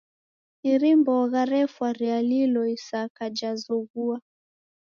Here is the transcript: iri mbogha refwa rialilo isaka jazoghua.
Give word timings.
iri 0.71 0.91
mbogha 0.99 1.41
refwa 1.53 1.87
rialilo 1.99 2.61
isaka 2.75 3.23
jazoghua. 3.37 4.17